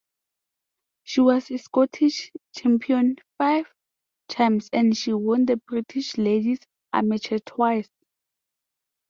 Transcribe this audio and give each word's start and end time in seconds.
She 1.03 1.21
was 1.21 1.51
Scottish 1.63 2.31
champion 2.57 3.17
five 3.37 3.71
times 4.29 4.67
and 4.73 4.97
she 4.97 5.13
won 5.13 5.45
the 5.45 5.57
British 5.57 6.17
Ladies 6.17 6.61
Amateur 6.91 7.37
twice. 7.37 7.87